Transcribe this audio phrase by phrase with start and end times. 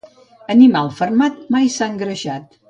[0.53, 2.51] Animal fermat mai s'ha engreixat.